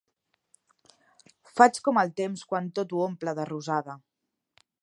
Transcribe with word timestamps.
Faig 1.59 1.77
com 1.89 2.01
el 2.05 2.11
temps 2.23 2.47
quan 2.53 2.73
tot 2.81 2.97
ho 2.99 3.07
omple 3.11 3.37
de 3.41 3.49
rosada. 3.55 4.01